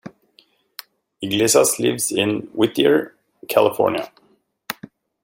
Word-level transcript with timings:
Iglesias 1.21 1.77
lives 1.77 2.11
in 2.11 2.47
Whittier, 2.55 3.13
California. 3.47 4.11